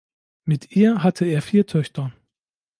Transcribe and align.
Mit 0.45 0.71
ihr 0.71 1.03
hatte 1.03 1.25
er 1.25 1.43
vier 1.43 1.67
Töchter. 1.67 2.11